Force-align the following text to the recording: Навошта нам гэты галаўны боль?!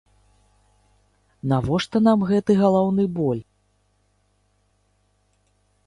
Навошта 1.51 1.97
нам 2.07 2.19
гэты 2.31 2.51
галаўны 2.63 3.03
боль?! 3.21 3.41